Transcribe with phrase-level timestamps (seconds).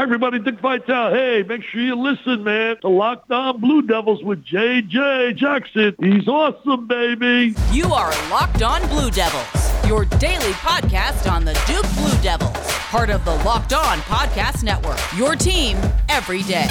[0.00, 0.38] Hi, everybody.
[0.38, 1.12] Dick Vitale.
[1.12, 5.34] Hey, make sure you listen, man, to Locked On Blue Devils with J.J.
[5.34, 5.94] Jackson.
[6.00, 7.54] He's awesome, baby.
[7.70, 12.56] You are Locked On Blue Devils, your daily podcast on the Duke Blue Devils,
[12.88, 14.98] part of the Locked On Podcast Network.
[15.18, 15.76] Your team
[16.08, 16.64] every day.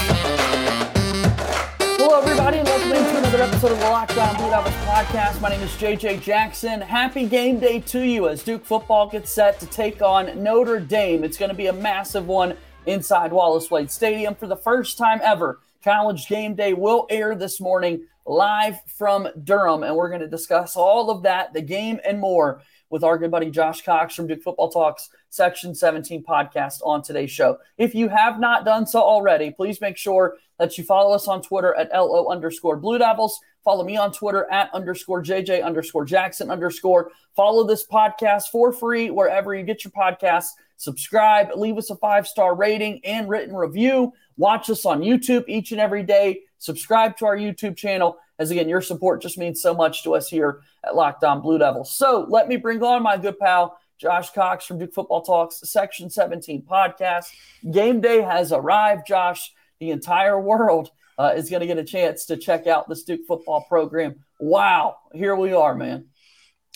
[2.02, 5.40] Hello, everybody, and welcome into another episode of the Locked On Blue Devils podcast.
[5.40, 6.82] My name is JJ Jackson.
[6.82, 11.24] Happy game day to you as Duke football gets set to take on Notre Dame.
[11.24, 12.56] It's going to be a massive one
[12.86, 15.60] inside Wallace Wade Stadium for the first time ever.
[15.84, 20.76] College game day will air this morning live from Durham, and we're going to discuss
[20.76, 24.42] all of that, the game, and more with our good buddy Josh Cox from Duke
[24.44, 27.58] Football Talk's Section 17 podcast on today's show.
[27.78, 31.42] If you have not done so already, please make sure that you follow us on
[31.42, 33.40] Twitter at LO underscore Blue Devils.
[33.64, 37.12] Follow me on Twitter at underscore JJ underscore Jackson underscore.
[37.36, 40.50] Follow this podcast for free wherever you get your podcasts.
[40.78, 44.14] Subscribe, leave us a five star rating and written review.
[44.38, 46.42] Watch us on YouTube each and every day.
[46.58, 48.18] Subscribe to our YouTube channel.
[48.40, 51.58] As again, your support just means so much to us here at Locked On Blue
[51.58, 51.92] Devils.
[51.92, 56.10] So let me bring on my good pal, Josh Cox from Duke Football Talk's, Section
[56.10, 57.26] 17 podcast.
[57.70, 59.52] Game day has arrived, Josh.
[59.80, 63.22] The entire world uh, is going to get a chance to check out the Duke
[63.28, 64.24] football program.
[64.40, 66.06] Wow, here we are, man.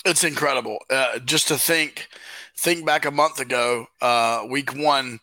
[0.06, 0.80] It's incredible.
[0.90, 2.10] Uh, just to think,
[2.58, 5.22] think back a month ago, uh, week one,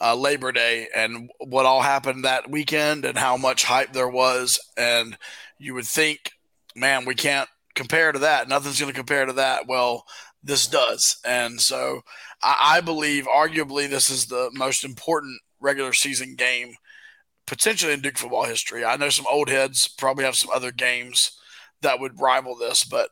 [0.00, 4.58] uh, Labor Day, and what all happened that weekend, and how much hype there was,
[4.76, 5.16] and
[5.58, 6.32] you would think,
[6.74, 8.48] man, we can't compare to that.
[8.48, 9.68] Nothing's going to compare to that.
[9.68, 10.04] Well,
[10.46, 12.02] this does, and so
[12.42, 16.74] I, I believe, arguably, this is the most important regular season game
[17.46, 18.84] potentially in Duke football history.
[18.84, 21.38] I know some old heads probably have some other games
[21.82, 23.10] that would rival this, but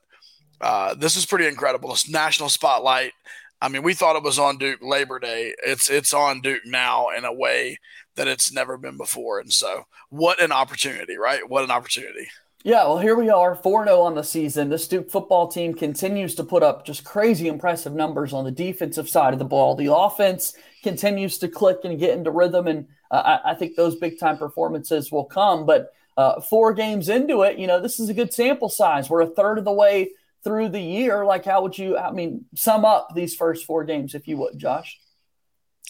[0.61, 1.91] uh, this is pretty incredible.
[1.91, 3.13] This national spotlight.
[3.61, 5.55] I mean, we thought it was on Duke Labor Day.
[5.65, 7.79] It's it's on Duke now in a way
[8.17, 9.39] that it's never been before.
[9.39, 11.49] And so, what an opportunity, right?
[11.49, 12.29] What an opportunity.
[12.67, 14.71] Yeah, well, here we are, 4 0 on the season.
[14.71, 19.07] This Duke football team continues to put up just crazy impressive numbers on the defensive
[19.07, 19.75] side of the ball.
[19.75, 23.97] The offense continues to click and get into rhythm, and uh, I, I, think those
[23.97, 25.67] big time performances will come.
[25.67, 29.11] But uh, four games into it, you know, this is a good sample size.
[29.11, 30.13] We're a third of the way
[30.43, 31.27] through the year.
[31.27, 34.59] Like, how would you, I mean, sum up these first four games, if you would,
[34.59, 34.99] Josh?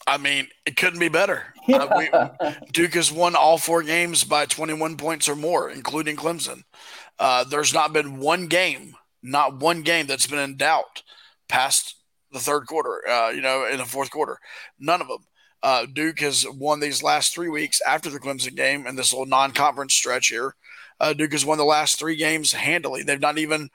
[0.07, 1.43] I mean, it couldn't be better.
[1.67, 1.85] Yeah.
[1.85, 6.63] Uh, we, Duke has won all four games by 21 points or more, including Clemson.
[7.19, 11.03] Uh, there's not been one game, not one game that's been in doubt
[11.49, 11.97] past
[12.33, 14.39] the third quarter, uh, you know, in the fourth quarter.
[14.79, 15.25] None of them.
[15.63, 19.25] Uh, Duke has won these last three weeks after the Clemson game and this little
[19.25, 20.55] non conference stretch here.
[21.01, 23.03] Uh, Duke has won the last three games handily.
[23.03, 23.71] They've not even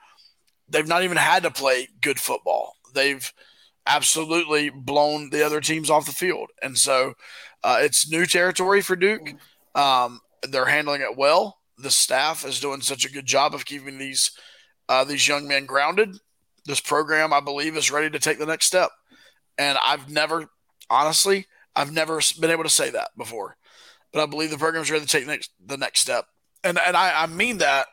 [0.68, 2.76] they've not even had to play good football.
[2.94, 3.32] They've
[3.86, 6.50] absolutely blown the other teams off the field.
[6.62, 7.14] And so
[7.62, 9.34] uh, it's new territory for Duke.
[9.74, 11.58] Um, they're handling it well.
[11.78, 14.32] The staff is doing such a good job of keeping these
[14.88, 16.16] uh, these young men grounded.
[16.66, 18.90] This program, I believe, is ready to take the next step.
[19.56, 20.46] And I've never,
[20.90, 23.56] honestly, I've never been able to say that before.
[24.12, 26.26] But I believe the program is ready to take the next, the next step.
[26.64, 27.86] And and I, I mean that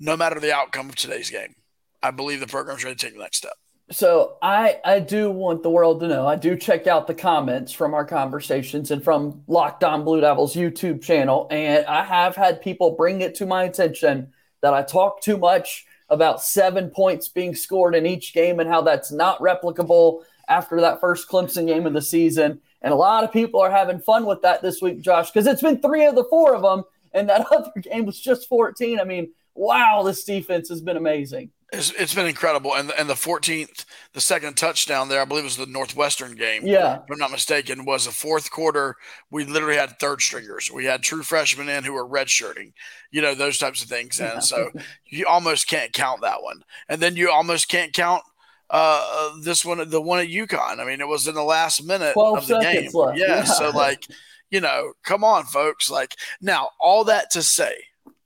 [0.00, 1.54] no matter the outcome of today's game.
[2.02, 3.52] I believe the program is ready to take the next step.
[3.92, 6.26] So I I do want the world to know.
[6.26, 10.54] I do check out the comments from our conversations and from Locked On Blue Devils
[10.54, 15.22] YouTube channel, and I have had people bring it to my attention that I talk
[15.22, 20.22] too much about seven points being scored in each game and how that's not replicable
[20.48, 22.60] after that first Clemson game of the season.
[22.82, 25.62] And a lot of people are having fun with that this week, Josh, because it's
[25.62, 29.00] been three of the four of them, and that other game was just 14.
[29.00, 31.50] I mean, wow, this defense has been amazing.
[31.72, 35.46] It's, it's been incredible, and and the 14th, the second touchdown there, I believe it
[35.46, 36.66] was the Northwestern game.
[36.66, 38.96] Yeah, if I'm not mistaken, was the fourth quarter.
[39.30, 40.70] We literally had third stringers.
[40.70, 42.72] We had true freshmen in who were redshirting,
[43.12, 44.70] you know, those types of things, and so
[45.06, 46.62] you almost can't count that one.
[46.88, 48.24] And then you almost can't count
[48.70, 50.80] uh, this one, the one at UConn.
[50.80, 52.90] I mean, it was in the last minute of the game.
[52.94, 54.06] Yeah, yeah, so like,
[54.50, 55.90] you know, come on, folks.
[55.90, 57.74] Like now, all that to say,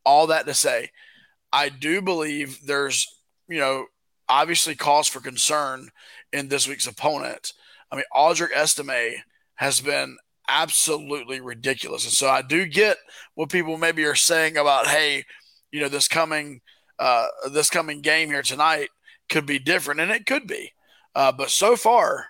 [0.05, 0.91] all that to say,
[1.53, 3.07] I do believe there's
[3.49, 3.87] you know,
[4.29, 5.91] obviously cause for concern
[6.33, 7.53] in this week's opponent.
[7.91, 9.23] I mean, Audric Estime
[9.57, 10.17] has been
[10.49, 12.05] absolutely ridiculous.
[12.05, 12.97] And so I do get
[13.35, 15.25] what people maybe are saying about, hey,
[15.71, 16.61] you know, this coming
[16.99, 18.89] uh, this coming game here tonight
[19.29, 20.73] could be different, and it could be.
[21.15, 22.27] Uh, but so far,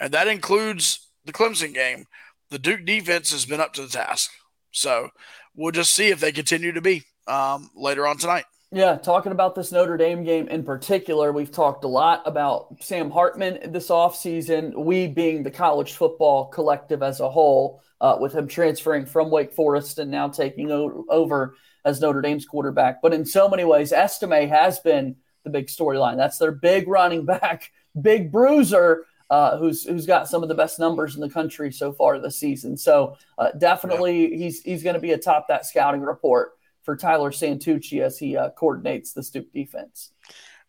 [0.00, 2.06] and that includes the Clemson game,
[2.50, 4.30] the Duke defense has been up to the task.
[4.70, 5.10] So
[5.54, 8.44] we'll just see if they continue to be um, later on tonight.
[8.74, 13.08] Yeah, talking about this Notre Dame game in particular, we've talked a lot about Sam
[13.08, 18.48] Hartman this offseason, we being the college football collective as a whole, uh, with him
[18.48, 21.54] transferring from Wake Forest and now taking o- over
[21.84, 23.00] as Notre Dame's quarterback.
[23.00, 26.16] But in so many ways, Estime has been the big storyline.
[26.16, 27.70] That's their big running back,
[28.02, 29.06] big bruiser.
[29.30, 32.40] Uh, who's who's got some of the best numbers in the country so far this
[32.40, 32.76] season?
[32.76, 34.36] So uh, definitely, yeah.
[34.36, 38.50] he's he's going to be atop that scouting report for Tyler Santucci as he uh,
[38.50, 40.12] coordinates the Duke defense.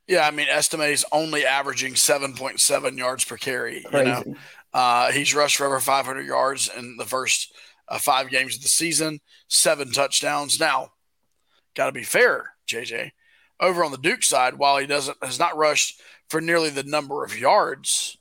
[0.07, 3.83] Yeah, I mean, Estime's only averaging 7.7 yards per carry.
[3.83, 4.05] Crazy.
[4.05, 4.35] You know?
[4.73, 7.53] Uh, he's rushed for over 500 yards in the first
[7.87, 10.59] uh, five games of the season, seven touchdowns.
[10.59, 10.91] Now,
[11.75, 13.11] got to be fair, JJ.
[13.59, 17.23] Over on the Duke side, while he doesn't has not rushed for nearly the number
[17.23, 18.17] of yards,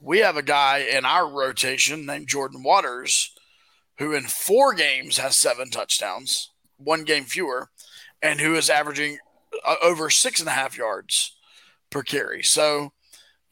[0.00, 3.36] we have a guy in our rotation named Jordan Waters,
[3.98, 7.70] who in four games has seven touchdowns one game fewer,
[8.22, 9.18] and who is averaging
[9.66, 11.36] uh, over six and a half yards
[11.90, 12.42] per carry.
[12.42, 12.92] So,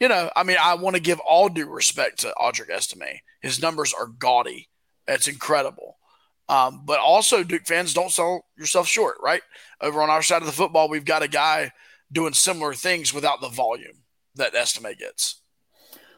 [0.01, 3.21] you know, I mean, I want to give all due respect to Audric Estime.
[3.41, 4.69] His numbers are gaudy.
[5.07, 5.99] It's incredible.
[6.49, 9.43] Um, but also, Duke fans, don't sell yourself short, right?
[9.81, 11.73] Over on our side of the football, we've got a guy
[12.13, 14.05] doing similar things without the volume
[14.37, 15.43] that Estime gets.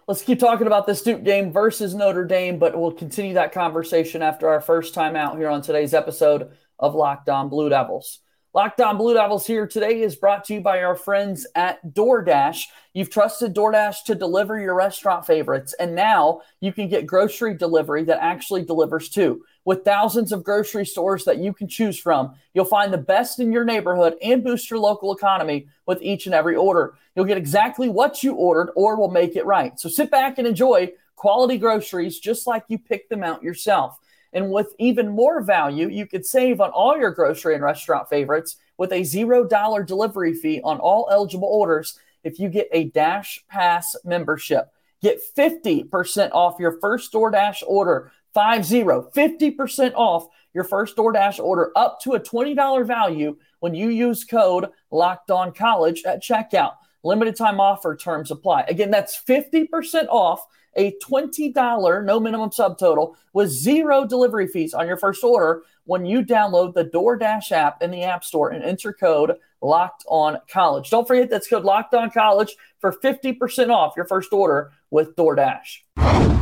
[0.06, 4.22] Let's keep talking about this Duke game versus Notre Dame, but we'll continue that conversation
[4.22, 8.20] after our first time out here on today's episode of Locked On Blue Devils.
[8.54, 12.62] Locked On Blue Devils here today is brought to you by our friends at DoorDash.
[12.94, 18.04] You've trusted DoorDash to deliver your restaurant favorites, and now you can get grocery delivery
[18.04, 19.44] that actually delivers too.
[19.66, 23.52] With thousands of grocery stores that you can choose from, you'll find the best in
[23.52, 26.94] your neighborhood and boost your local economy with each and every order.
[27.14, 29.78] You'll get exactly what you ordered or will make it right.
[29.78, 33.98] So sit back and enjoy quality groceries just like you picked them out yourself.
[34.32, 38.56] And with even more value, you could save on all your grocery and restaurant favorites
[38.76, 43.96] with a $0 delivery fee on all eligible orders if you get a Dash Pass
[44.04, 44.70] membership.
[45.00, 52.00] Get 50% off your first DoorDash order, 50, 50% off your first DoorDash order up
[52.02, 56.72] to a $20 value when you use code Locked On College at checkout.
[57.04, 58.62] Limited time offer terms apply.
[58.62, 60.44] Again, that's 50% off
[60.78, 66.22] a $20 no minimum subtotal with zero delivery fees on your first order when you
[66.22, 70.88] download the DoorDash app in the App Store and enter code Locked On College.
[70.88, 76.37] Don't forget that's code Locked On College for 50% off your first order with DoorDash.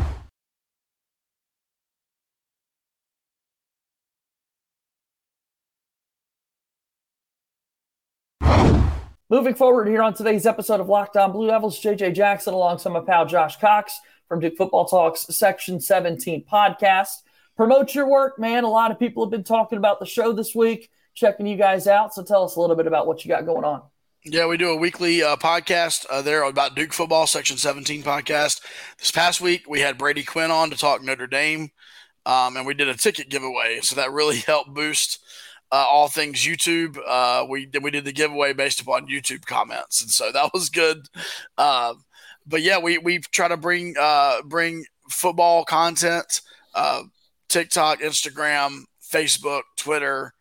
[9.29, 13.01] Moving forward here on today's episode of Locked On Blue Devils, JJ Jackson alongside my
[13.01, 17.23] pal Josh Cox from Duke Football Talk's Section 17 podcast.
[17.57, 18.63] Promote your work, man.
[18.63, 21.89] A lot of people have been talking about the show this week, checking you guys
[21.89, 22.15] out.
[22.15, 23.83] So tell us a little bit about what you got going on.
[24.25, 28.61] Yeah, we do a weekly uh, podcast uh, there about Duke football, Section 17 podcast.
[28.99, 31.73] This past week, we had Brady Quinn on to talk Notre Dame,
[32.27, 33.81] um, and we did a ticket giveaway.
[33.83, 35.19] So that really helped boost
[35.73, 36.99] uh, all things YouTube.
[37.07, 41.09] Uh, we we did the giveaway based upon YouTube comments, and so that was good.
[41.59, 42.05] Um,
[42.47, 46.41] but yeah, we we try to bring uh, bring football content,
[46.75, 47.03] uh,
[47.49, 50.33] TikTok, Instagram, Facebook, Twitter.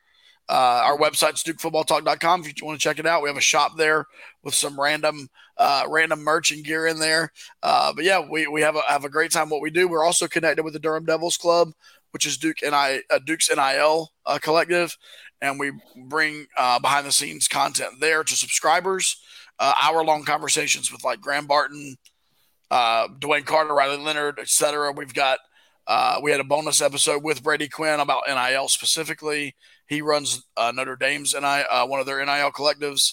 [0.48, 2.42] Uh, our website's DukeFootballTalk.com.
[2.42, 4.06] If you want to check it out, we have a shop there
[4.44, 7.32] with some random uh, random merch and gear in there.
[7.64, 9.50] Uh, but yeah, we, we have a have a great time.
[9.50, 11.72] What we do, we're also connected with the Durham Devils Club,
[12.16, 14.96] which is Duke and I uh, Duke's NIL uh, collective,
[15.42, 15.74] and we
[16.08, 19.22] bring uh, behind the scenes content there to subscribers
[19.60, 21.98] uh, hour long conversations with like Graham Barton,
[22.72, 24.94] uh, DeWayne Carter, Riley Leonard, etc.
[24.94, 25.40] We've got
[26.24, 29.54] we had a bonus episode with Brady Quinn about NIL specifically.
[29.86, 33.12] He runs Notre Dame's NIL, uh, one of their NIL collectives.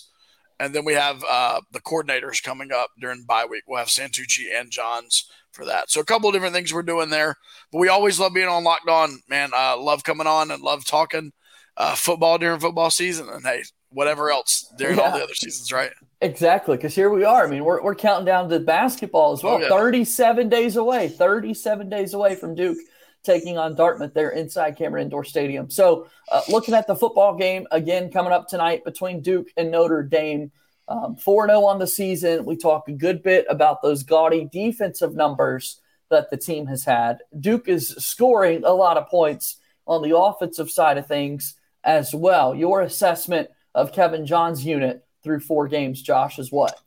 [0.61, 3.64] And then we have uh, the coordinators coming up during bye week.
[3.66, 5.90] We'll have Santucci and Johns for that.
[5.90, 7.37] So a couple of different things we're doing there.
[7.71, 9.50] But we always love being on Locked On, man.
[9.54, 11.32] Uh, love coming on and love talking
[11.76, 13.28] uh, football during football season.
[13.28, 15.04] And hey, whatever else during yeah.
[15.04, 15.92] all the other seasons, right?
[16.21, 17.47] Exactly, because here we are.
[17.47, 19.54] I mean, we're, we're counting down to basketball as well.
[19.54, 19.68] Oh, yeah.
[19.68, 22.78] 37 days away, 37 days away from Duke
[23.23, 25.71] taking on Dartmouth there inside Cameron Indoor Stadium.
[25.71, 30.02] So, uh, looking at the football game again coming up tonight between Duke and Notre
[30.02, 30.50] Dame.
[30.88, 32.44] Um, 4 0 on the season.
[32.44, 37.18] We talk a good bit about those gaudy defensive numbers that the team has had.
[37.38, 42.54] Duke is scoring a lot of points on the offensive side of things as well.
[42.54, 46.78] Your assessment of Kevin John's unit through four games, Josh, is what?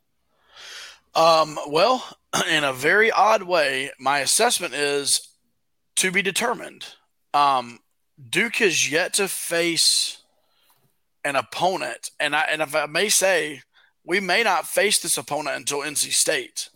[1.14, 2.04] Um, well,
[2.50, 5.28] in a very odd way, my assessment is
[5.96, 6.86] to be determined.
[7.34, 7.80] Um,
[8.30, 10.18] Duke has yet to face
[11.24, 13.62] an opponent, and I and if I may say,
[14.06, 16.70] we may not face this opponent until NC State,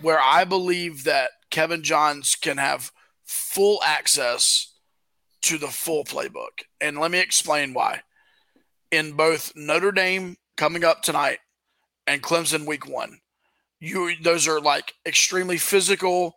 [0.00, 2.92] where I believe that Kevin Johns can have
[3.24, 4.72] full access
[5.42, 6.62] to the full playbook.
[6.80, 8.02] And let me explain why.
[8.90, 11.38] In both Notre Dame coming up tonight
[12.06, 13.18] and Clemson week one,
[13.80, 16.36] you those are like extremely physical,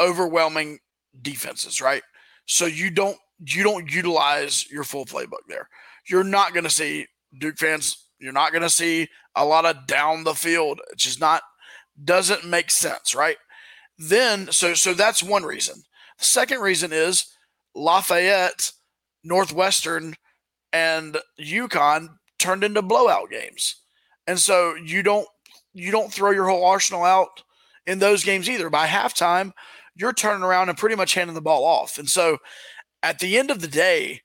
[0.00, 0.78] overwhelming
[1.20, 2.02] defenses, right?
[2.46, 5.68] So you don't you don't utilize your full playbook there.
[6.08, 7.06] You're not going to see
[7.38, 8.05] Duke fans.
[8.18, 10.80] You're not going to see a lot of down the field.
[10.90, 11.42] It just not
[12.02, 13.36] doesn't make sense, right?
[13.98, 15.82] Then so so that's one reason.
[16.18, 17.26] The second reason is
[17.74, 18.72] Lafayette,
[19.24, 20.14] Northwestern,
[20.72, 22.08] and UConn
[22.38, 23.76] turned into blowout games.
[24.26, 25.28] And so you don't
[25.72, 27.42] you don't throw your whole arsenal out
[27.86, 28.70] in those games either.
[28.70, 29.52] By halftime,
[29.94, 31.98] you're turning around and pretty much handing the ball off.
[31.98, 32.38] And so
[33.02, 34.22] at the end of the day,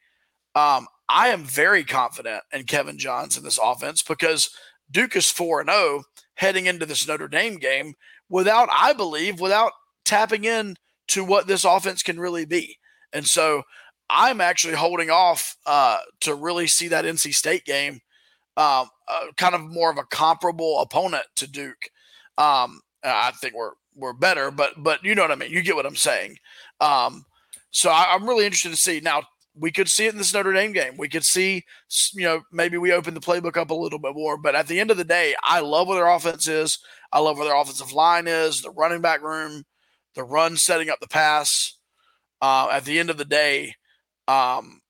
[0.56, 4.50] um, I am very confident in Kevin Johns in this offense because
[4.90, 6.04] Duke is 4 0
[6.36, 7.96] heading into this Notre Dame game
[8.30, 9.74] without, I believe, without
[10.06, 10.78] tapping in
[11.10, 12.78] to what this offense can really be.
[13.12, 13.64] And so
[14.10, 18.00] I'm actually holding off uh, to really see that NC State game
[18.56, 21.90] um, uh, kind of more of a comparable opponent to Duke.
[22.38, 25.52] Um, I think we're we're better, but but you know what I mean.
[25.52, 26.38] You get what I'm saying.
[26.80, 27.26] Um,
[27.72, 29.24] so I, I'm really interested to see now.
[29.56, 30.96] We could see it in this Notre Dame game.
[30.98, 31.64] We could see,
[32.14, 34.38] you know, maybe we open the playbook up a little bit more.
[34.38, 36.80] But at the end of the day, I love where their offense is.
[37.12, 39.64] I love where their offensive line is, the running back room,
[40.16, 41.78] the run setting up the pass.
[42.42, 43.76] Uh, at the end of the day,
[44.28, 44.82] um,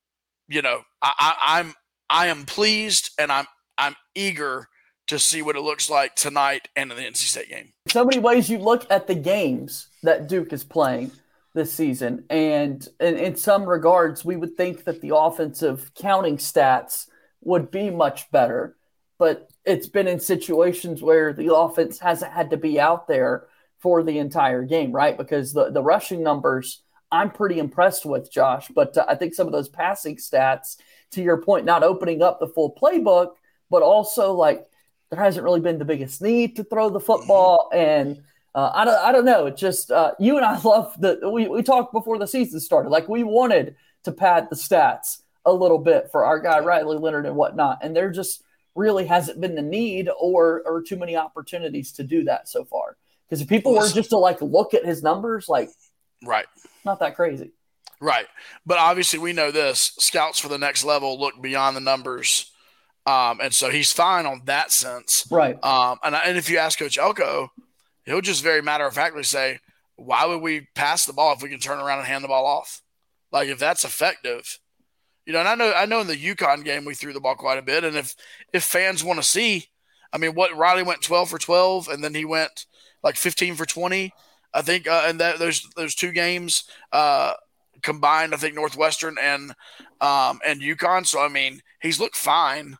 [0.47, 1.73] you know, I, I, I'm
[2.09, 3.45] I am pleased and I'm
[3.77, 4.67] I'm eager
[5.07, 7.73] to see what it looks like tonight and in the NC State game.
[7.89, 11.11] So many ways you look at the games that Duke is playing
[11.53, 17.07] this season, and in, in some regards, we would think that the offensive counting stats
[17.41, 18.77] would be much better,
[19.17, 23.47] but it's been in situations where the offense hasn't had to be out there
[23.79, 25.17] for the entire game, right?
[25.17, 29.47] Because the, the rushing numbers I'm pretty impressed with, Josh, but uh, I think some
[29.47, 30.77] of those passing stats,
[31.11, 33.33] to your point, not opening up the full playbook,
[33.69, 34.65] but also like
[35.09, 37.69] there hasn't really been the biggest need to throw the football.
[37.73, 38.21] And
[38.53, 39.45] uh, I, don't, I don't know.
[39.47, 42.89] It just, uh, you and I love the, we, we talked before the season started.
[42.89, 47.25] Like we wanted to pad the stats a little bit for our guy, Riley Leonard
[47.25, 47.79] and whatnot.
[47.81, 48.43] And there just
[48.75, 52.97] really hasn't been the need or, or too many opportunities to do that so far.
[53.27, 55.69] Because if people were just to like look at his numbers, like,
[56.25, 56.47] right,
[56.83, 57.51] not that crazy.
[58.01, 58.25] Right.
[58.65, 62.51] But obviously, we know this scouts for the next level look beyond the numbers
[63.05, 65.25] um, and so he's fine on that sense.
[65.31, 65.61] Right.
[65.63, 67.51] Um, and, and if you ask Coach Elko,
[68.11, 69.59] he'll just very matter of factly say,
[69.95, 72.45] why would we pass the ball if we can turn around and hand the ball
[72.45, 72.81] off?
[73.31, 74.59] Like if that's effective,
[75.25, 77.35] you know, and I know I know in the UConn game we threw the ball
[77.35, 77.83] quite a bit.
[77.83, 78.15] And if
[78.51, 79.67] if fans want to see,
[80.11, 82.65] I mean, what Riley went 12 for 12 and then he went
[83.03, 84.13] like 15 for 20.
[84.53, 87.33] I think, uh, and that those those two games uh,
[87.81, 89.51] combined, I think Northwestern and
[90.01, 91.07] um, and UConn.
[91.07, 92.77] So I mean, he's looked fine.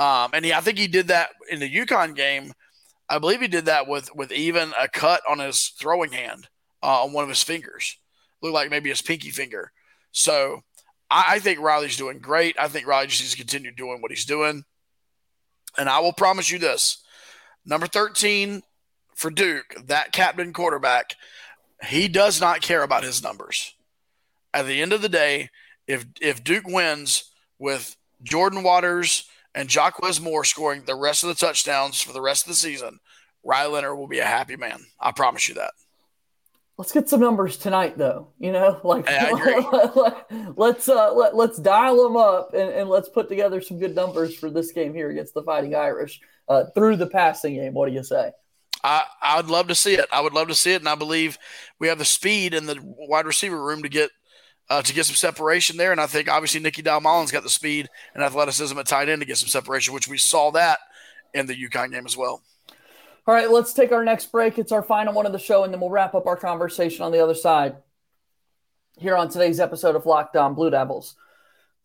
[0.00, 2.52] Um, and he, I think he did that in the UConn game.
[3.08, 6.48] I believe he did that with with even a cut on his throwing hand
[6.82, 7.98] uh, on one of his fingers.
[8.42, 9.72] Looked like maybe his pinky finger.
[10.12, 10.62] So
[11.10, 12.56] I, I think Riley's doing great.
[12.58, 14.64] I think Riley just needs to continue doing what he's doing.
[15.76, 17.02] And I will promise you this:
[17.64, 18.62] number thirteen
[19.14, 21.14] for Duke, that captain quarterback,
[21.86, 23.74] he does not care about his numbers.
[24.52, 25.50] At the end of the day,
[25.86, 31.34] if if Duke wins with Jordan Waters and Jaquez Moore scoring the rest of the
[31.34, 32.98] touchdowns for the rest of the season,
[33.44, 34.80] Riley Leonard will be a happy man.
[35.00, 35.72] I promise you that.
[36.76, 38.32] Let's get some numbers tonight, though.
[38.38, 39.06] You know, like
[40.56, 44.34] let's uh, let, let's dial them up and, and let's put together some good numbers
[44.34, 47.74] for this game here against the Fighting Irish uh, through the passing game.
[47.74, 48.32] What do you say?
[48.82, 50.06] I I would love to see it.
[50.12, 51.38] I would love to see it, and I believe
[51.78, 54.10] we have the speed in the wide receiver room to get
[54.70, 55.92] uh, to get some separation there.
[55.92, 59.26] And I think obviously Nicky Dalmolin's got the speed and athleticism at tight end to
[59.26, 60.78] get some separation, which we saw that
[61.32, 62.42] in the UConn game as well.
[63.26, 64.58] All right, let's take our next break.
[64.58, 67.12] It's our final one of the show, and then we'll wrap up our conversation on
[67.12, 67.76] the other side
[68.98, 71.16] here on today's episode of Locked On Blue Devils.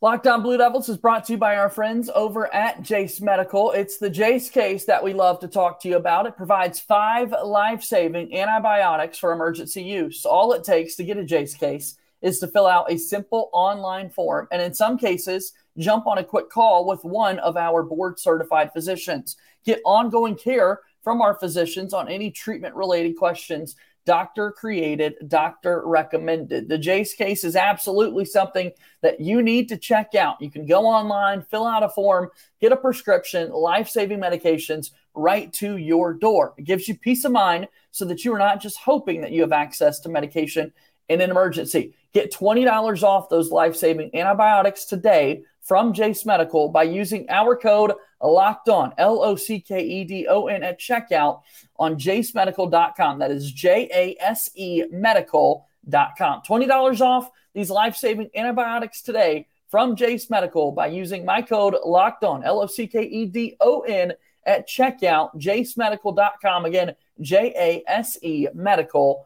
[0.01, 3.71] Locked On Blue Devils is brought to you by our friends over at Jase Medical.
[3.71, 6.25] It's the Jase case that we love to talk to you about.
[6.25, 10.25] It provides five life saving antibiotics for emergency use.
[10.25, 14.09] All it takes to get a Jase case is to fill out a simple online
[14.09, 18.19] form and in some cases jump on a quick call with one of our board
[18.19, 23.75] certified physicians get ongoing care from our physicians on any treatment related questions
[24.09, 26.67] doctor created, doctor recommended.
[26.67, 28.71] The Jase case is absolutely something
[29.01, 30.41] that you need to check out.
[30.41, 35.53] You can go online, fill out a form, get a prescription, life saving medications right
[35.53, 36.55] to your door.
[36.57, 39.41] It gives you peace of mind so that you are not just hoping that you
[39.41, 40.73] have access to medication
[41.09, 41.95] in an emergency.
[42.13, 47.93] Get $20 off those life saving antibiotics today from Jase Medical by using our code
[48.21, 51.41] locked on, L O C K E D O N, at checkout
[51.77, 53.19] on jasemedical.com.
[53.19, 56.41] That is J A S E medical.com.
[56.47, 62.23] $20 off these life saving antibiotics today from Jase Medical by using my code locked
[62.23, 64.13] on, L O C K E D O N,
[64.45, 66.65] at checkout, jasemedical.com.
[66.65, 69.25] Again, J A S E medical.com.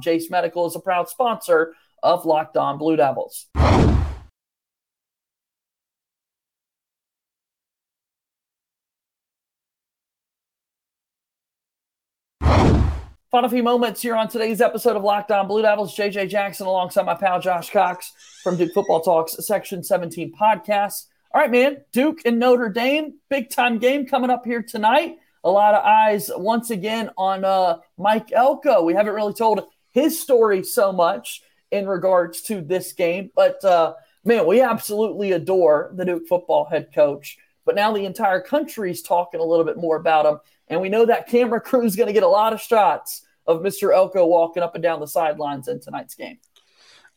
[0.00, 3.46] Jase Medical is a proud sponsor of Locked On Blue Devils.
[13.32, 15.96] Fun a few moments here on today's episode of Locked On Blue Devils.
[15.96, 18.12] JJ Jackson alongside my pal Josh Cox
[18.42, 21.06] from Duke Football Talk's Section 17 podcast.
[21.34, 21.78] All right, man.
[21.92, 25.16] Duke and Notre Dame, big time game coming up here tonight.
[25.44, 28.82] A lot of eyes once again on uh, Mike Elko.
[28.82, 33.94] We haven't really told his story so much in regards to this game, but uh,
[34.24, 37.38] man, we absolutely adore the Duke football head coach.
[37.64, 40.38] But now the entire country's talking a little bit more about him.
[40.68, 43.60] And we know that camera crew is going to get a lot of shots of
[43.60, 43.94] Mr.
[43.94, 46.38] Elko walking up and down the sidelines in tonight's game.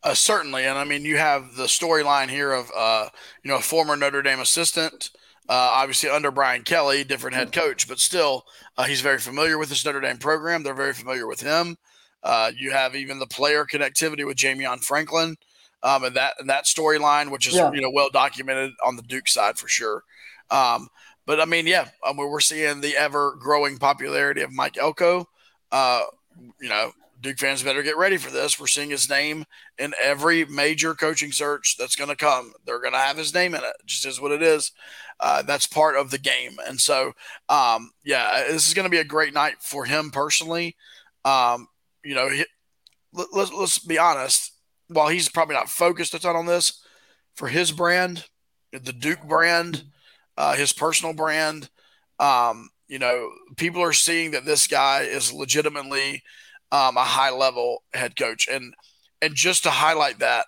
[0.03, 3.09] Uh, certainly, and I mean you have the storyline here of uh,
[3.43, 5.09] you know a former Notre Dame assistant,
[5.47, 8.45] uh, obviously under Brian Kelly, different head coach, but still
[8.77, 10.63] uh, he's very familiar with this Notre Dame program.
[10.63, 11.77] They're very familiar with him.
[12.23, 15.35] Uh, you have even the player connectivity with Ja'Mion Franklin,
[15.83, 17.71] um, and that and that storyline, which is yeah.
[17.71, 20.03] you know well documented on the Duke side for sure.
[20.49, 20.87] Um,
[21.27, 25.27] but I mean, yeah, I mean, we're seeing the ever growing popularity of Mike Elko.
[25.71, 26.01] Uh,
[26.59, 28.59] you know, Duke fans better get ready for this.
[28.59, 29.45] We're seeing his name
[29.77, 32.53] in every major coaching search that's going to come.
[32.65, 33.67] They're going to have his name in it.
[33.67, 33.75] it.
[33.85, 34.71] Just is what it is.
[35.19, 36.57] Uh, that's part of the game.
[36.67, 37.13] And so,
[37.49, 40.75] um, yeah, this is going to be a great night for him personally.
[41.23, 41.67] Um,
[42.03, 42.45] you know, he,
[43.13, 44.51] let, let's, let's be honest.
[44.87, 46.81] While he's probably not focused a ton on this,
[47.33, 48.25] for his brand,
[48.71, 49.83] the Duke brand,
[50.37, 51.69] uh, his personal brand.
[52.19, 56.23] Um, you know, people are seeing that this guy is legitimately
[56.75, 58.73] um, a high level head coach, and
[59.21, 60.45] and just to highlight that,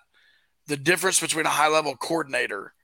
[0.66, 2.74] the difference between a high level coordinator,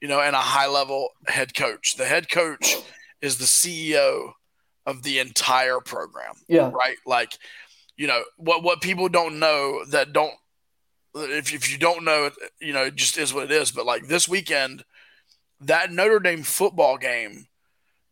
[0.00, 1.96] you know, and a high level head coach.
[1.96, 2.76] The head coach
[3.22, 4.32] is the CEO
[4.86, 6.34] of the entire program.
[6.48, 6.70] Yeah.
[6.70, 6.96] Right.
[7.06, 7.32] Like,
[7.96, 10.34] you know, what what people don't know that don't
[11.14, 13.70] if if you don't know, you know, it just is what it is.
[13.70, 14.84] But like this weekend
[15.60, 17.46] that Notre Dame football game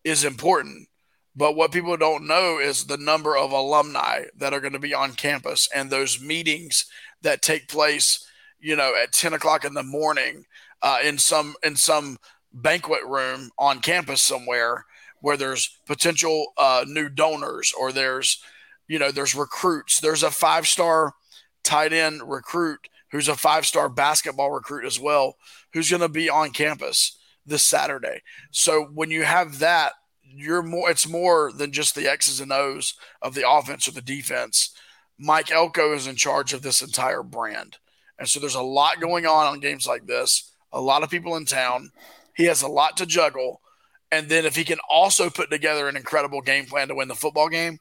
[0.05, 0.89] is important.
[1.35, 4.93] But what people don't know is the number of alumni that are going to be
[4.93, 6.85] on campus and those meetings
[7.23, 8.27] that take place,
[8.61, 10.45] you know, at 10 o'clock in the morning
[10.83, 12.19] uh, in some in some
[12.53, 14.85] banquet room on campus somewhere
[15.21, 18.43] where there's potential uh, new donors or there's,
[18.89, 20.01] you know, there's recruits.
[20.01, 21.15] There's a five star
[21.63, 25.37] tight end recruit who's a five star basketball recruit as well,
[25.73, 28.23] who's going to be on campus this Saturday.
[28.51, 29.93] So when you have that,
[30.35, 34.03] you're more it's more than just the X's and O's of the offense or the
[34.03, 34.75] defense.
[35.19, 37.79] Mike Elko is in charge of this entire brand.
[38.19, 40.53] And so there's a lot going on on games like this.
[40.73, 41.91] A lot of people in town.
[42.35, 43.61] He has a lot to juggle.
[44.11, 47.15] And then if he can also put together an incredible game plan to win the
[47.15, 47.79] football game,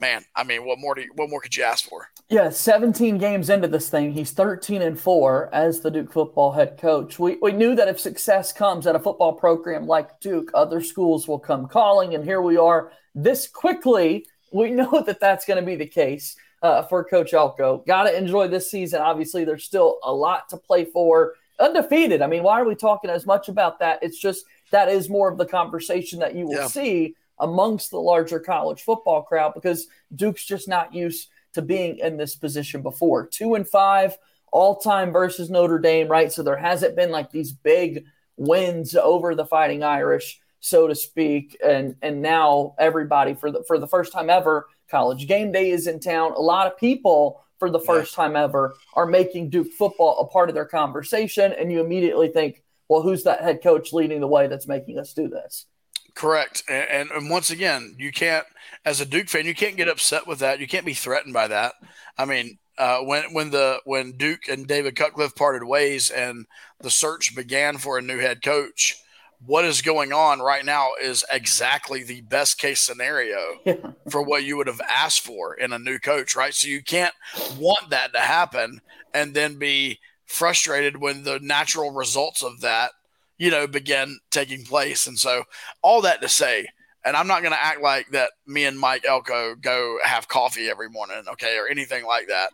[0.00, 2.08] man, I mean, what more do you, what more could you ask for?
[2.28, 6.78] Yeah, 17 games into this thing, he's 13 and 4 as the Duke football head
[6.78, 7.18] coach.
[7.18, 11.26] We, we knew that if success comes at a football program like Duke, other schools
[11.26, 12.14] will come calling.
[12.14, 14.26] And here we are this quickly.
[14.52, 17.84] We know that that's going to be the case uh, for Coach Elko.
[17.86, 19.00] Got to enjoy this season.
[19.00, 21.34] Obviously, there's still a lot to play for.
[21.58, 22.22] Undefeated.
[22.22, 23.98] I mean, why are we talking as much about that?
[24.02, 26.66] It's just that is more of the conversation that you will yeah.
[26.68, 32.16] see amongst the larger college football crowd because Duke's just not used– to being in
[32.16, 33.26] this position before.
[33.26, 34.16] Two and five
[34.52, 36.32] all time versus Notre Dame, right?
[36.32, 38.04] So there hasn't been like these big
[38.36, 41.56] wins over the Fighting Irish, so to speak.
[41.64, 45.86] And and now everybody for the for the first time ever, college game day is
[45.86, 46.32] in town.
[46.32, 50.48] A lot of people for the first time ever are making Duke football a part
[50.48, 51.52] of their conversation.
[51.52, 55.12] And you immediately think, well, who's that head coach leading the way that's making us
[55.12, 55.66] do this?
[56.14, 56.62] Correct.
[56.68, 58.46] And, and, and once again, you can't,
[58.84, 60.60] as a Duke fan, you can't get upset with that.
[60.60, 61.74] You can't be threatened by that.
[62.18, 66.46] I mean, uh, when when the when Duke and David Cutcliffe parted ways and
[66.80, 68.96] the search began for a new head coach,
[69.44, 73.74] what is going on right now is exactly the best case scenario yeah.
[74.10, 76.54] for what you would have asked for in a new coach, right?
[76.54, 77.14] So you can't
[77.58, 78.80] want that to happen
[79.14, 82.92] and then be frustrated when the natural results of that,
[83.40, 85.06] you know, begin taking place.
[85.06, 85.44] And so
[85.80, 86.66] all that to say,
[87.06, 90.68] and I'm not going to act like that me and Mike Elko go have coffee
[90.68, 92.50] every morning, okay, or anything like that.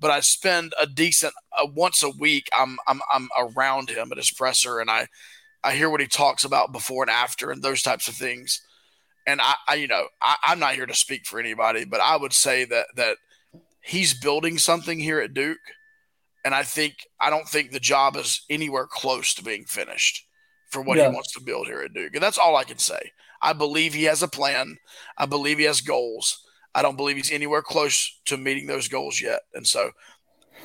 [0.00, 2.48] But I spend a decent uh, once a week.
[2.58, 5.08] I'm I'm I'm around him at his presser, and I
[5.62, 8.62] I hear what he talks about before and after and those types of things.
[9.26, 12.16] And I, I you know, I, I'm not here to speak for anybody, but I
[12.16, 13.18] would say that that
[13.82, 15.58] he's building something here at Duke.
[16.46, 20.24] And I think I don't think the job is anywhere close to being finished
[20.70, 21.08] for what yeah.
[21.08, 22.14] he wants to build here at Duke.
[22.14, 23.12] And that's all I can say.
[23.42, 24.78] I believe he has a plan.
[25.16, 26.46] I believe he has goals.
[26.74, 29.40] I don't believe he's anywhere close to meeting those goals yet.
[29.54, 29.90] And so,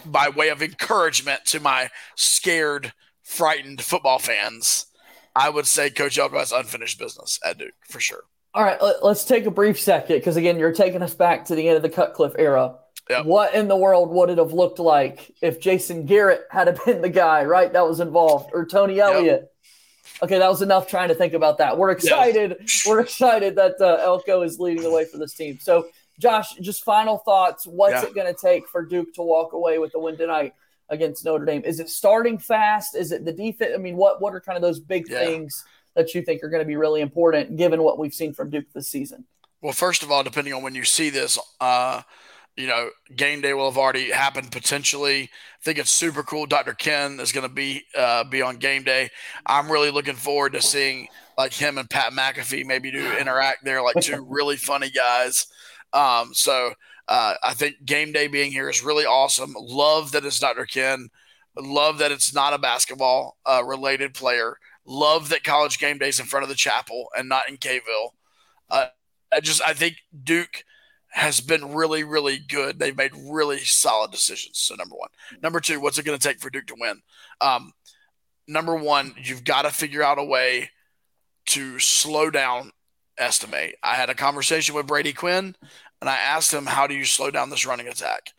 [0.05, 4.87] by way of encouragement to my scared frightened football fans,
[5.35, 8.23] I would say Coach Elko has unfinished business at Duke for sure.
[8.53, 11.67] All right, let's take a brief second because again, you're taking us back to the
[11.67, 12.75] end of the Cutcliffe era.
[13.09, 13.25] Yep.
[13.25, 17.09] What in the world would it have looked like if Jason Garrett had been the
[17.09, 19.41] guy, right, that was involved, or Tony Elliott?
[19.41, 19.51] Yep.
[20.21, 21.77] Okay, that was enough trying to think about that.
[21.77, 22.57] We're excited.
[22.59, 22.85] Yes.
[22.87, 25.57] We're excited that uh, Elko is leading the way for this team.
[25.59, 25.87] So,
[26.19, 27.65] Josh, just final thoughts.
[27.65, 28.09] What's yeah.
[28.09, 30.53] it going to take for Duke to walk away with the win tonight?
[30.89, 31.63] against Notre Dame?
[31.65, 32.95] Is it starting fast?
[32.95, 33.71] Is it the defense?
[33.73, 35.19] I mean, what what are kind of those big yeah.
[35.19, 35.65] things
[35.95, 38.65] that you think are going to be really important given what we've seen from Duke
[38.73, 39.25] this season?
[39.61, 42.01] Well, first of all, depending on when you see this, uh,
[42.55, 45.23] you know, game day will have already happened potentially.
[45.23, 46.45] I think it's super cool.
[46.45, 46.73] Dr.
[46.73, 49.09] Ken is going to be uh, be on game day.
[49.45, 53.81] I'm really looking forward to seeing like him and Pat McAfee maybe do interact there,
[53.81, 55.47] like two really funny guys.
[55.91, 56.73] Um, so
[57.07, 59.53] uh, I think game day being here is really awesome.
[59.57, 60.65] Love that it's Dr.
[60.65, 61.09] Ken.
[61.57, 64.57] Love that it's not a basketball uh, related player.
[64.85, 68.09] Love that college game day is in front of the chapel and not in Kville.
[68.69, 68.87] Uh,
[69.33, 70.63] I just I think Duke
[71.15, 72.77] has been really really good.
[72.77, 74.59] They've made really solid decisions.
[74.59, 75.09] So number one,
[75.41, 77.01] number two, what's it going to take for Duke to win?
[77.39, 77.71] Um,
[78.47, 80.69] number one, you've got to figure out a way
[81.47, 82.71] to slow down
[83.17, 83.73] Estime.
[83.81, 85.55] I had a conversation with Brady Quinn
[86.01, 88.33] and I asked him, "How do you slow down this running attack?"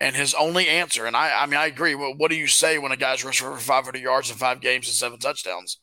[0.00, 1.94] And his only answer, and I, I mean, I agree.
[1.94, 4.86] Well, what do you say when a guy's rushing for 500 yards in five games
[4.86, 5.78] and seven touchdowns?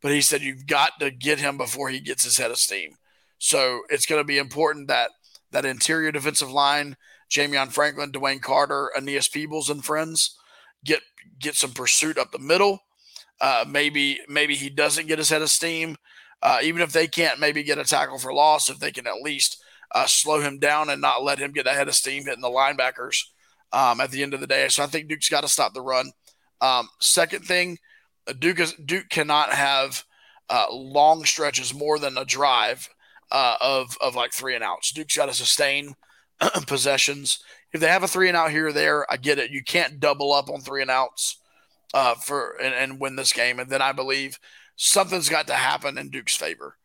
[0.00, 2.96] But he said you've got to get him before he gets his head of steam.
[3.38, 5.10] So it's going to be important that
[5.50, 6.96] that interior defensive line,
[7.30, 10.36] Ja'Mion Franklin, DeWayne Carter, Aeneas Peebles, and friends
[10.84, 11.00] get
[11.38, 12.80] get some pursuit up the middle.
[13.40, 15.96] Uh, maybe maybe he doesn't get his head of steam.
[16.42, 19.22] Uh, even if they can't maybe get a tackle for loss, if they can at
[19.22, 22.48] least uh, slow him down and not let him get ahead of steam hitting the
[22.48, 23.24] linebackers
[23.72, 24.68] um, at the end of the day.
[24.68, 26.12] So I think Duke's got to stop the run.
[26.60, 27.78] Um, second thing,
[28.38, 30.04] Duke is, Duke cannot have
[30.48, 32.88] uh, long stretches more than a drive
[33.30, 34.92] uh, of of like three and outs.
[34.92, 35.94] Duke's got to sustain
[36.66, 37.38] possessions.
[37.72, 39.50] If they have a three and out here or there, I get it.
[39.50, 41.36] You can't double up on three and outs
[41.94, 43.58] uh, for and, and, win this game.
[43.58, 44.38] And then I believe
[44.76, 46.76] something's got to happen in Duke's favor.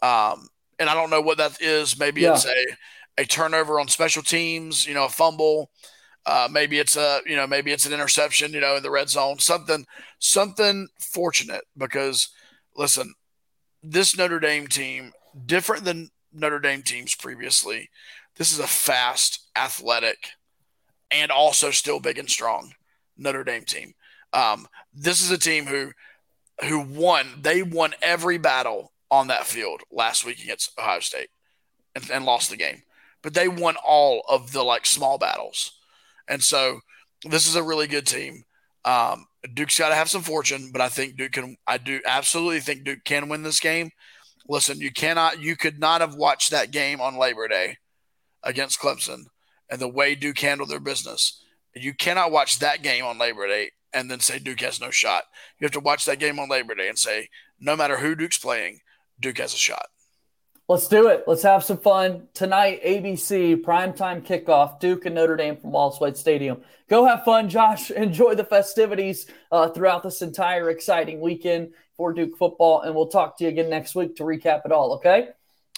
[0.00, 1.98] Um, and I don't know what that is.
[1.98, 2.34] Maybe yeah.
[2.34, 2.64] it's a
[3.16, 5.70] a turnover on special teams, you know, a fumble.
[6.26, 9.08] Uh, maybe it's a you know maybe it's an interception, you know, in the red
[9.08, 9.38] zone.
[9.38, 9.86] Something
[10.18, 12.30] something fortunate because
[12.76, 13.14] listen,
[13.82, 15.12] this Notre Dame team
[15.46, 17.90] different than Notre Dame teams previously.
[18.36, 20.30] This is a fast, athletic,
[21.10, 22.72] and also still big and strong
[23.16, 23.94] Notre Dame team.
[24.32, 25.92] Um, this is a team who
[26.68, 27.26] who won.
[27.40, 31.30] They won every battle on that field last week against Ohio State
[31.94, 32.82] and, and lost the game.
[33.22, 35.72] But they won all of the like small battles.
[36.28, 36.80] And so
[37.24, 38.44] this is a really good team.
[38.84, 41.56] Um, Duke's got to have some fortune, but I think Duke can.
[41.66, 43.90] I do absolutely think Duke can win this game.
[44.48, 47.78] Listen, you cannot, you could not have watched that game on Labor Day
[48.42, 49.24] against Clemson
[49.70, 51.42] and the way Duke handled their business.
[51.74, 55.24] You cannot watch that game on Labor Day and then say Duke has no shot.
[55.58, 57.28] You have to watch that game on Labor Day and say,
[57.58, 58.80] no matter who Duke's playing,
[59.18, 59.86] Duke has a shot.
[60.66, 61.24] Let's do it.
[61.26, 62.82] Let's have some fun tonight.
[62.82, 64.80] ABC primetime kickoff.
[64.80, 66.62] Duke and Notre Dame from Wallace Wade Stadium.
[66.88, 67.90] Go have fun, Josh.
[67.90, 73.36] Enjoy the festivities uh, throughout this entire exciting weekend for Duke football, and we'll talk
[73.38, 74.94] to you again next week to recap it all.
[74.94, 75.28] Okay?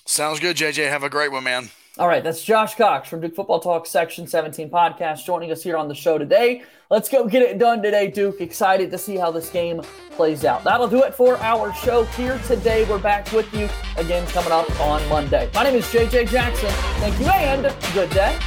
[0.04, 0.88] Sounds good, JJ.
[0.88, 1.70] Have a great one, man.
[1.98, 5.78] All right, that's Josh Cox from Duke Football Talk Section 17 podcast joining us here
[5.78, 6.62] on the show today.
[6.90, 8.42] Let's go get it done today, Duke.
[8.42, 10.62] Excited to see how this game plays out.
[10.62, 12.84] That'll do it for our show here today.
[12.84, 15.50] We're back with you again coming up on Monday.
[15.54, 16.70] My name is JJ Jackson.
[17.00, 18.38] Thank you and good day.